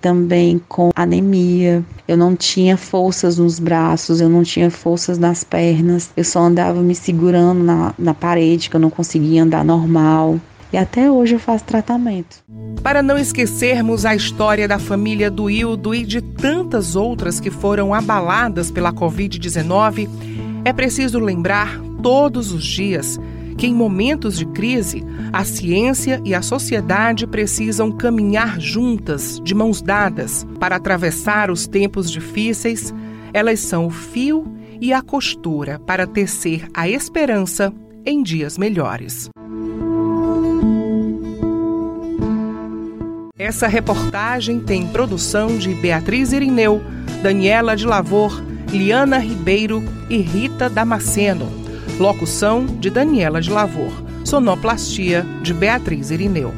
também 0.00 0.60
com 0.68 0.90
anemia. 0.94 1.84
Eu 2.06 2.16
não 2.16 2.34
tinha 2.34 2.76
forças 2.76 3.38
nos 3.38 3.58
braços, 3.58 4.20
eu 4.20 4.28
não 4.28 4.42
tinha 4.42 4.70
forças 4.70 5.18
nas 5.18 5.44
pernas, 5.44 6.10
eu 6.16 6.24
só 6.24 6.40
andava 6.40 6.80
me 6.80 6.94
segurando 6.94 7.62
na, 7.62 7.94
na 7.98 8.14
parede, 8.14 8.70
que 8.70 8.76
eu 8.76 8.80
não 8.80 8.90
conseguia 8.90 9.42
andar 9.42 9.64
normal. 9.64 10.38
E 10.72 10.76
até 10.76 11.10
hoje 11.10 11.34
eu 11.34 11.38
faço 11.38 11.64
tratamento. 11.64 12.36
Para 12.82 13.02
não 13.02 13.18
esquecermos 13.18 14.04
a 14.04 14.14
história 14.14 14.68
da 14.68 14.78
família 14.78 15.30
do 15.30 15.50
Hildo 15.50 15.94
e 15.94 16.04
de 16.04 16.20
tantas 16.20 16.94
outras 16.94 17.40
que 17.40 17.50
foram 17.50 17.92
abaladas 17.94 18.70
pela 18.70 18.92
Covid-19, 18.92 20.08
é 20.64 20.72
preciso 20.72 21.18
lembrar 21.18 21.80
todos 22.02 22.52
os 22.52 22.64
dias 22.64 23.18
que 23.58 23.66
em 23.66 23.74
momentos 23.74 24.38
de 24.38 24.46
crise, 24.46 25.04
a 25.32 25.44
ciência 25.44 26.22
e 26.24 26.32
a 26.32 26.40
sociedade 26.40 27.26
precisam 27.26 27.90
caminhar 27.90 28.60
juntas, 28.60 29.40
de 29.42 29.52
mãos 29.52 29.82
dadas, 29.82 30.46
para 30.60 30.76
atravessar 30.76 31.50
os 31.50 31.66
tempos 31.66 32.08
difíceis. 32.08 32.94
Elas 33.34 33.58
são 33.58 33.86
o 33.86 33.90
fio 33.90 34.46
e 34.80 34.92
a 34.92 35.02
costura 35.02 35.80
para 35.80 36.06
tecer 36.06 36.68
a 36.72 36.88
esperança 36.88 37.74
em 38.06 38.22
dias 38.22 38.56
melhores. 38.56 39.28
Essa 43.36 43.66
reportagem 43.66 44.60
tem 44.60 44.86
produção 44.86 45.58
de 45.58 45.74
Beatriz 45.74 46.32
Irineu, 46.32 46.80
Daniela 47.22 47.76
de 47.76 47.86
Lavor, 47.86 48.40
Liana 48.70 49.18
Ribeiro 49.18 49.82
e 50.08 50.18
Rita 50.18 50.68
Damasceno. 50.68 51.57
Locução 51.98 52.64
de 52.64 52.90
Daniela 52.90 53.40
de 53.40 53.50
Lavor. 53.50 53.90
Sonoplastia 54.24 55.26
de 55.42 55.52
Beatriz 55.52 56.12
Irineu. 56.12 56.54